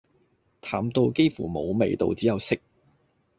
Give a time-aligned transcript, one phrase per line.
[0.61, 2.57] 淡到幾乎無味道只有色